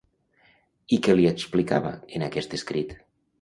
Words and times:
I 0.97 0.97
què 1.07 1.15
li 1.19 1.27
explicava 1.33 1.93
en 2.21 2.27
aquest 2.29 2.57
escrit? 2.61 2.97